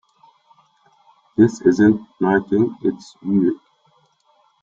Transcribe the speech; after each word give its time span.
This 1.37 1.61
isn't 1.61 2.01
knitting, 2.19 2.75
its 2.81 3.15
weaving. 3.21 3.59